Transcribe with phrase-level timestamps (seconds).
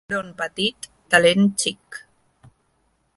[0.11, 2.01] Front petit, talent xic.